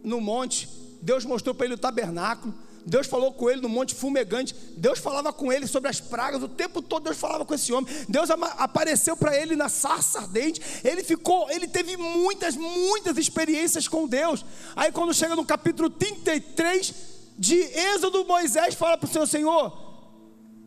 [0.04, 0.68] no monte.
[1.00, 2.54] Deus mostrou para ele o tabernáculo.
[2.84, 4.54] Deus falou com ele no monte fumegante.
[4.76, 6.42] Deus falava com ele sobre as pragas.
[6.42, 7.92] O tempo todo Deus falava com esse homem.
[8.08, 10.60] Deus apareceu para ele na sarça ardente.
[10.84, 14.44] Ele ficou, ele teve muitas, muitas experiências com Deus.
[14.76, 16.94] Aí quando chega no capítulo 33
[17.38, 19.88] de Êxodo, Moisés fala para o Senhor: Senhor,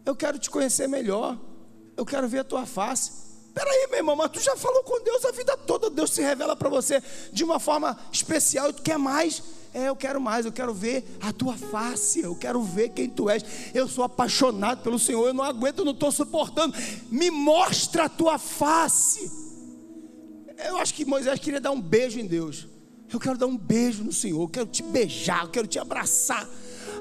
[0.05, 1.37] eu quero te conhecer melhor.
[1.97, 3.30] Eu quero ver a tua face.
[3.53, 6.55] Peraí, meu irmão, mas tu já falou com Deus a vida toda, Deus se revela
[6.55, 9.43] para você de uma forma especial e tu quer mais?
[9.73, 13.29] É, eu quero mais, eu quero ver a tua face, eu quero ver quem tu
[13.29, 13.43] és.
[13.73, 16.75] Eu sou apaixonado pelo Senhor, eu não aguento, eu não estou suportando.
[17.09, 19.31] Me mostra a tua face.
[20.65, 22.67] Eu acho que Moisés queria dar um beijo em Deus.
[23.11, 26.47] Eu quero dar um beijo no Senhor, eu quero te beijar, eu quero te abraçar.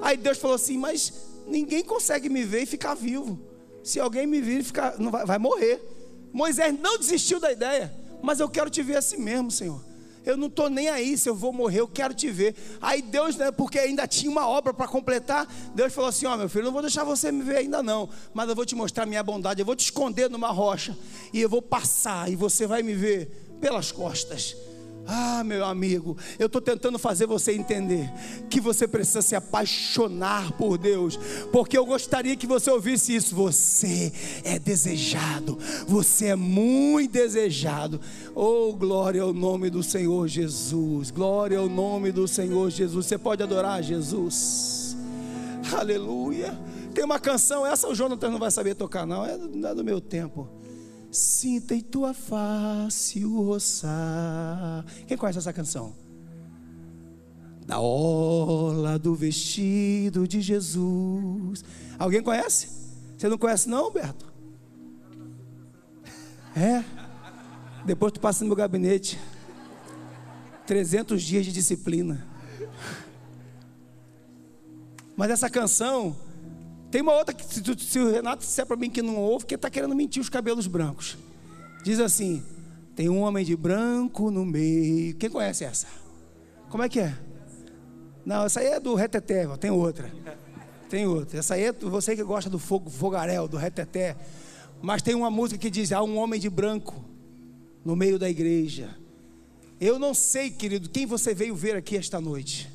[0.01, 1.13] Aí Deus falou assim: Mas
[1.47, 3.39] ninguém consegue me ver e ficar vivo.
[3.83, 6.00] Se alguém me vir, ficar, não vai, vai morrer.
[6.33, 9.91] Moisés não desistiu da ideia, mas eu quero te ver assim mesmo, Senhor.
[10.25, 12.55] Eu não estou nem aí se eu vou morrer, eu quero te ver.
[12.81, 16.37] Aí Deus, né, porque ainda tinha uma obra para completar, Deus falou assim: Ó, oh,
[16.37, 19.07] meu filho, não vou deixar você me ver ainda não, mas eu vou te mostrar
[19.07, 20.97] minha bondade, eu vou te esconder numa rocha,
[21.33, 24.55] e eu vou passar, e você vai me ver pelas costas.
[25.13, 28.09] Ah, meu amigo, eu estou tentando fazer você entender
[28.49, 31.19] que você precisa se apaixonar por Deus,
[31.51, 33.35] porque eu gostaria que você ouvisse isso.
[33.35, 34.13] Você
[34.45, 38.01] é desejado, você é muito desejado.
[38.37, 43.07] Oh, glória ao nome do Senhor Jesus, glória ao nome do Senhor Jesus.
[43.07, 44.97] Você pode adorar Jesus,
[45.77, 46.57] aleluia.
[46.95, 50.01] Tem uma canção, essa o Jonathan não vai saber tocar, não, é do, é meu
[50.01, 50.60] tempo.
[51.11, 54.85] Sinta em tua face o roçar.
[55.07, 55.93] Quem conhece essa canção?
[57.67, 61.65] Da orla do vestido de Jesus.
[61.99, 62.69] Alguém conhece?
[63.17, 64.33] Você não conhece, não, Beto?
[66.57, 66.85] É.
[67.85, 69.19] Depois tu passa no meu gabinete.
[70.67, 72.27] 300 dias de disciplina.
[75.17, 76.17] Mas essa canção
[76.91, 79.55] tem uma outra que, se, se o Renato disser para mim que não ouve, que
[79.55, 81.17] está querendo mentir os cabelos brancos.
[81.85, 82.43] Diz assim:
[82.97, 85.15] tem um homem de branco no meio.
[85.15, 85.87] Quem conhece essa?
[86.69, 87.17] Como é que é?
[88.27, 90.13] Não, essa aí é do Reteté, tem outra.
[90.89, 91.39] Tem outra.
[91.39, 94.17] Essa aí é você que gosta do fogo, fogarel, do Reteté.
[94.83, 97.05] Mas tem uma música que diz: há um homem de branco
[97.85, 98.97] no meio da igreja.
[99.81, 102.69] Eu não sei, querido, quem você veio ver aqui esta noite.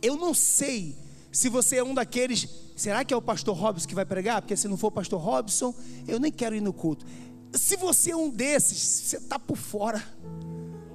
[0.00, 0.96] Eu não sei
[1.30, 4.42] se você é um daqueles Será que é o pastor Robson que vai pregar?
[4.42, 5.74] Porque se não for o pastor Robson,
[6.06, 7.06] eu nem quero ir no culto.
[7.54, 10.04] Se você é um desses, você está por fora.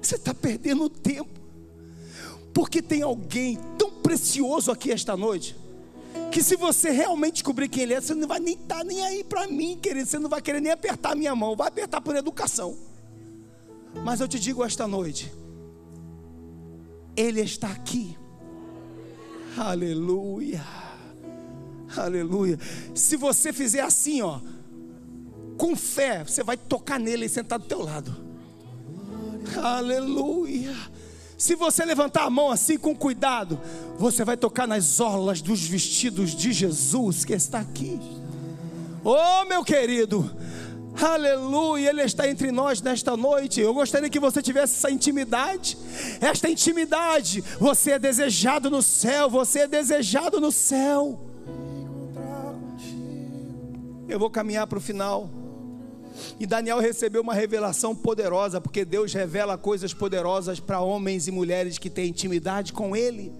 [0.00, 1.40] Você está perdendo tempo.
[2.54, 5.56] Porque tem alguém tão precioso aqui esta noite.
[6.30, 9.04] Que se você realmente descobrir quem ele é, você não vai nem estar tá nem
[9.04, 10.08] aí para mim, querido.
[10.08, 11.56] Você não vai querer nem apertar a minha mão.
[11.56, 12.76] Vai apertar por educação.
[14.04, 15.32] Mas eu te digo esta noite.
[17.16, 18.16] Ele está aqui.
[19.56, 20.64] Aleluia.
[21.96, 22.58] Aleluia.
[22.94, 24.40] Se você fizer assim, ó,
[25.56, 28.14] com fé, você vai tocar nele sentado do teu lado.
[29.62, 30.74] Aleluia.
[31.36, 33.60] Se você levantar a mão assim com cuidado,
[33.98, 37.98] você vai tocar nas orlas dos vestidos de Jesus que está aqui.
[39.04, 40.30] Oh, meu querido,
[41.00, 43.60] Aleluia, Ele está entre nós nesta noite.
[43.60, 45.76] Eu gostaria que você tivesse essa intimidade.
[46.20, 51.31] Esta intimidade, você é desejado no céu, você é desejado no céu.
[54.12, 55.30] Eu vou caminhar para o final.
[56.38, 61.78] E Daniel recebeu uma revelação poderosa, porque Deus revela coisas poderosas para homens e mulheres
[61.78, 63.32] que têm intimidade com Ele.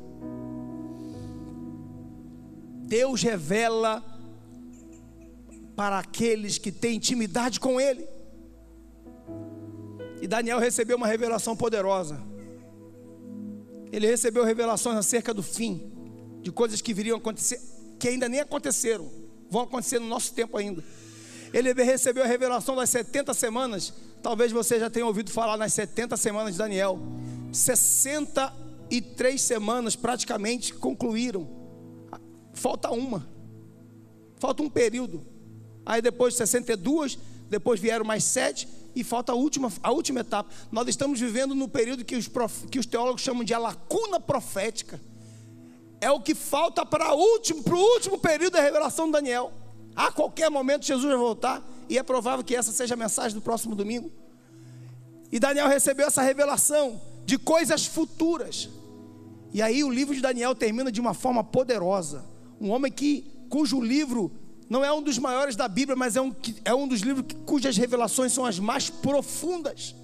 [2.85, 4.03] Deus revela
[5.77, 8.09] para aqueles que têm intimidade com Ele.
[10.23, 12.19] E Daniel recebeu uma revelação poderosa.
[13.93, 15.93] Ele recebeu revelações acerca do fim,
[16.41, 17.61] de coisas que viriam acontecer,
[17.99, 19.22] que ainda nem aconteceram,
[19.53, 20.83] vão acontecer no nosso tempo ainda.
[21.53, 23.93] Ele recebeu a revelação das 70 semanas.
[24.23, 26.99] Talvez você já tenha ouvido falar nas 70 semanas de Daniel.
[27.53, 31.47] 63 semanas praticamente concluíram.
[32.55, 33.29] Falta uma.
[34.39, 35.27] Falta um período.
[35.85, 37.19] Aí depois de 62,
[37.51, 40.51] depois vieram mais sete e falta a última, a última etapa.
[40.71, 44.19] Nós estamos vivendo no período que os, prof, que os teólogos chamam de a lacuna
[44.19, 44.99] profética.
[46.03, 49.53] É o que falta para o último, para o último período da revelação de Daniel.
[49.95, 53.41] A qualquer momento Jesus vai voltar e é provável que essa seja a mensagem do
[53.41, 54.11] próximo domingo.
[55.31, 58.69] E Daniel recebeu essa revelação de coisas futuras.
[59.55, 62.25] E aí o livro de Daniel termina de uma forma poderosa.
[62.61, 64.33] Um homem que cujo livro
[64.69, 66.35] não é um dos maiores da Bíblia, mas é um,
[66.65, 69.95] é um dos livros cujas revelações são as mais profundas.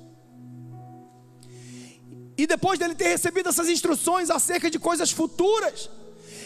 [2.38, 5.90] E depois dele ter recebido essas instruções acerca de coisas futuras,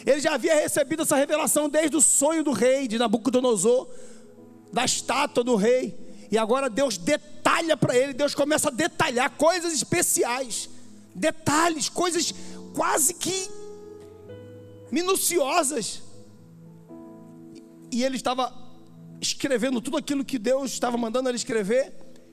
[0.06, 3.86] ele já havia recebido essa revelação desde o sonho do rei de Nabucodonosor,
[4.72, 5.94] da estátua do rei.
[6.30, 10.70] E agora Deus detalha para ele, Deus começa a detalhar coisas especiais,
[11.14, 12.34] detalhes, coisas
[12.74, 13.50] quase que
[14.90, 16.02] minuciosas.
[17.90, 18.50] E ele estava
[19.20, 21.92] escrevendo tudo aquilo que Deus estava mandando ele escrever.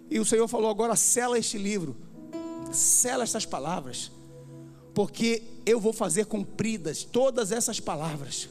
[0.10, 1.98] E o Senhor falou: agora sela este livro,
[2.72, 4.12] sela estas palavras
[5.00, 8.50] porque eu vou fazer cumpridas todas essas palavras.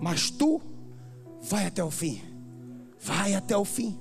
[0.00, 0.60] Mas tu
[1.42, 2.22] vai até o fim.
[2.98, 3.98] Vai até o fim.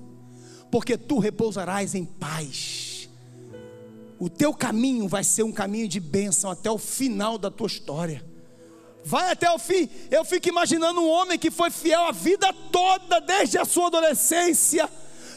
[0.72, 3.10] Porque tu repousarás em paz.
[4.18, 8.24] O teu caminho vai ser um caminho de bênção até o final da tua história.
[9.04, 9.90] Vai até o fim.
[10.10, 14.90] Eu fico imaginando um homem que foi fiel a vida toda, desde a sua adolescência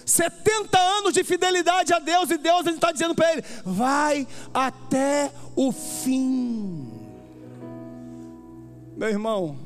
[0.05, 5.72] 70 anos de fidelidade a Deus, e Deus está dizendo para ele: vai até o
[5.72, 6.90] fim.
[8.96, 9.59] Meu irmão,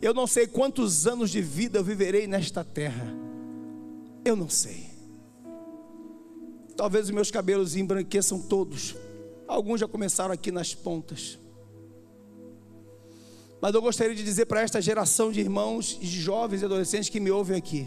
[0.00, 3.12] eu não sei quantos anos de vida eu viverei nesta terra,
[4.24, 4.88] eu não sei.
[6.76, 8.96] Talvez os meus cabelos embranqueçam todos,
[9.46, 11.38] alguns já começaram aqui nas pontas.
[13.60, 17.20] Mas eu gostaria de dizer para esta geração de irmãos, de jovens e adolescentes que
[17.20, 17.86] me ouvem aqui: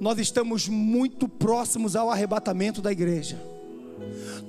[0.00, 3.40] nós estamos muito próximos ao arrebatamento da igreja.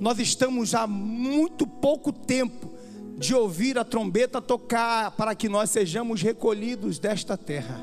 [0.00, 2.72] Nós estamos há muito pouco tempo
[3.16, 7.80] de ouvir a trombeta tocar para que nós sejamos recolhidos desta terra.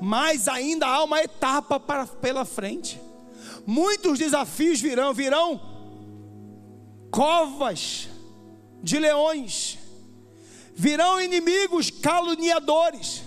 [0.00, 3.00] Mas ainda há uma etapa para, pela frente.
[3.66, 5.60] Muitos desafios virão, virão
[7.10, 8.08] covas
[8.82, 9.78] de leões,
[10.74, 13.22] virão inimigos caluniadores,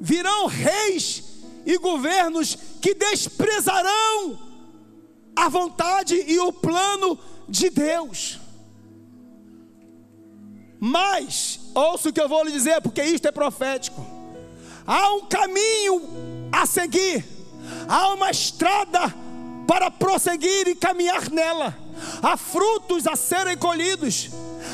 [0.00, 1.29] virão reis
[1.64, 4.38] e governos que desprezarão
[5.34, 8.38] a vontade e o plano de Deus.
[10.78, 14.04] Mas, ouça o que eu vou lhe dizer, porque isto é profético.
[14.86, 17.24] Há um caminho a seguir,
[17.88, 19.14] há uma estrada
[19.66, 21.76] para prosseguir e caminhar nela,
[22.22, 24.30] há frutos a serem colhidos,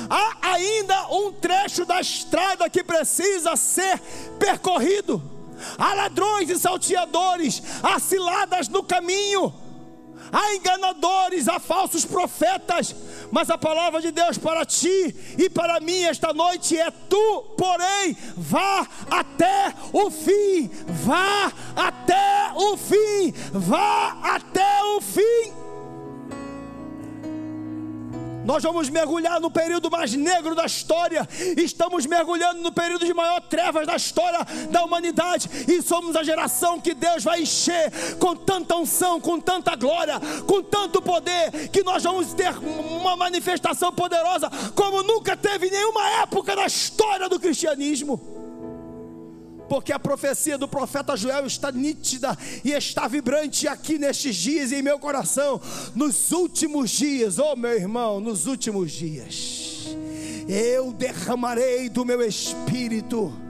[0.09, 4.01] há ainda um trecho da estrada que precisa ser
[4.39, 5.36] percorrido
[5.79, 9.53] há ladrões e salteadores, há ciladas no caminho,
[10.33, 12.95] há enganadores, há falsos profetas,
[13.31, 18.17] mas a palavra de Deus para ti e para mim esta noite é: tu, porém,
[18.37, 25.66] vá até o fim, vá até o fim, vá até o fim.
[28.47, 31.29] Nós vamos mergulhar no período mais negro da história.
[31.57, 34.39] Estamos mergulhando no período de maior trevas da história
[34.71, 35.51] da humanidade.
[35.67, 37.91] E somos a geração que Deus vai encher
[38.21, 43.93] com tanta unção, com tanta glória, com tanto poder, que nós vamos ter uma manifestação
[43.93, 48.46] poderosa como nunca teve em nenhuma época da história do cristianismo
[49.69, 54.83] porque a profecia do profeta Joel está nítida e está vibrante aqui nestes dias em
[54.83, 55.61] meu coração,
[55.95, 59.97] nos últimos dias, oh meu irmão, nos últimos dias,
[60.49, 63.46] eu derramarei do meu espírito.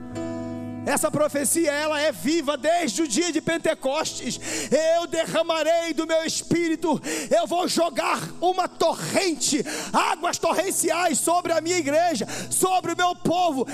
[0.87, 4.39] Essa profecia ela é viva desde o dia de Pentecostes.
[4.71, 11.77] Eu derramarei do meu espírito, eu vou jogar uma torrente, águas torrenciais sobre a minha
[11.77, 13.67] igreja, sobre o meu povo.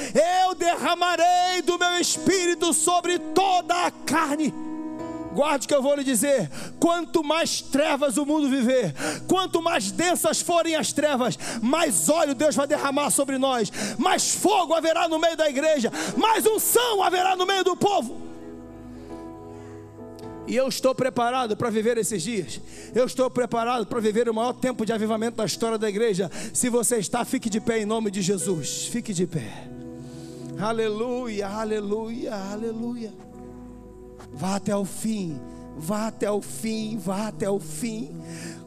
[0.44, 4.73] Eu derramarei do meu espírito sobre toda a carne.
[5.34, 8.94] Guarde que eu vou lhe dizer: quanto mais trevas o mundo viver,
[9.28, 14.74] quanto mais densas forem as trevas, mais óleo Deus vai derramar sobre nós, mais fogo
[14.74, 18.22] haverá no meio da igreja, mais unção haverá no meio do povo.
[20.46, 22.60] E eu estou preparado para viver esses dias.
[22.94, 26.30] Eu estou preparado para viver o maior tempo de avivamento da história da igreja.
[26.54, 28.88] Se você está, fique de pé em nome de Jesus.
[28.88, 29.70] Fique de pé.
[30.60, 33.14] Aleluia, aleluia, aleluia.
[34.34, 35.40] Vá até o fim,
[35.78, 38.12] vá até o fim, vá até o fim.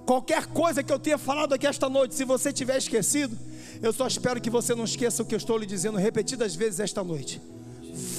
[0.05, 3.37] Qualquer coisa que eu tenha falado aqui esta noite, se você tiver esquecido,
[3.83, 6.81] eu só espero que você não esqueça o que eu estou lhe dizendo repetidas vezes
[6.81, 7.43] esta noite.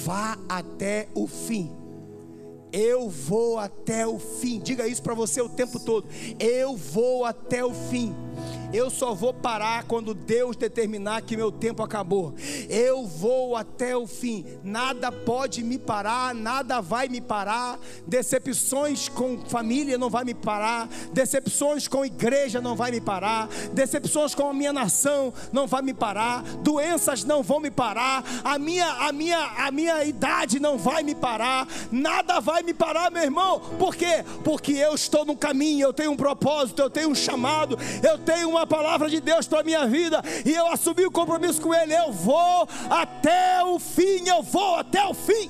[0.04, 1.72] Vá até o fim.
[2.72, 4.60] Eu vou até o fim.
[4.60, 6.08] Diga isso para você o tempo todo.
[6.39, 8.14] Eu vou até o fim.
[8.74, 12.34] Eu só vou parar quando Deus determinar que meu tempo acabou.
[12.70, 14.46] Eu vou até o fim.
[14.64, 17.80] Nada pode me parar, nada vai me parar.
[18.06, 20.90] Decepções com família não vai me parar.
[21.14, 23.48] Decepções com igreja não vai me parar.
[23.74, 26.44] Decepções com a minha nação não vai me parar.
[26.58, 28.24] Doenças não vão me parar.
[28.44, 31.68] A minha a minha a minha idade não vai me parar.
[31.92, 33.62] Nada vai me parar, meu irmão.
[33.80, 34.26] Por quê?
[34.44, 38.50] Porque eu estou no caminho, eu tenho um propósito, eu tenho um chamado, eu tenho
[38.50, 41.96] uma palavra de Deus para a minha vida e eu assumi o compromisso com Ele.
[41.96, 45.50] Eu vou até o fim, eu vou até o fim.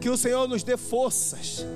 [0.00, 1.66] Que o Senhor nos dê forças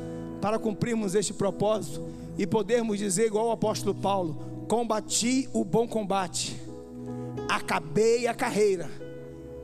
[0.41, 2.09] para cumprirmos este propósito
[2.39, 6.59] e podermos dizer, igual o apóstolo Paulo: combati o bom combate,
[7.51, 8.91] acabei a carreira,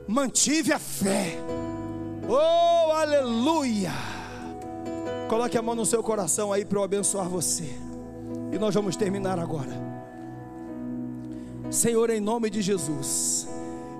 [0.07, 1.37] mantive a fé.
[2.29, 3.91] Oh, aleluia!
[5.27, 7.88] Coloque a mão no seu coração aí para eu abençoar você.
[8.51, 9.71] E nós vamos terminar agora.
[11.69, 13.47] Senhor, em nome de Jesus,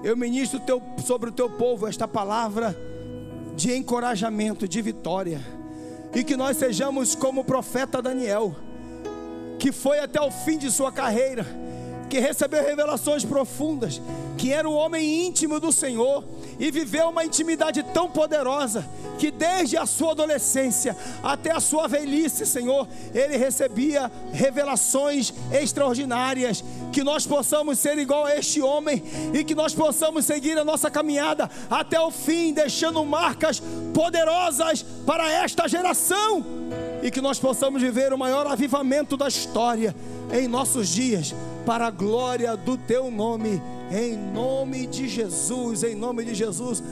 [0.03, 2.75] eu ministro teu, sobre o teu povo esta palavra
[3.55, 5.39] de encorajamento, de vitória,
[6.15, 8.55] e que nós sejamos como o profeta Daniel,
[9.59, 11.45] que foi até o fim de sua carreira,
[12.09, 14.01] que recebeu revelações profundas,
[14.37, 16.23] que era um homem íntimo do Senhor
[16.59, 18.85] e viveu uma intimidade tão poderosa
[19.17, 26.63] que desde a sua adolescência até a sua velhice, Senhor, ele recebia revelações extraordinárias.
[26.91, 30.89] Que nós possamos ser igual a este homem e que nós possamos seguir a nossa
[30.89, 33.61] caminhada até o fim, deixando marcas
[33.93, 36.43] poderosas para esta geração
[37.01, 39.95] e que nós possamos viver o maior avivamento da história
[40.31, 41.33] em nossos dias,
[41.65, 43.61] para a glória do teu nome,
[43.91, 46.83] em nome de Jesus, em nome de Jesus.